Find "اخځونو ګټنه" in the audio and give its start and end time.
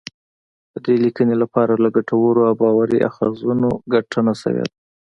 3.09-4.33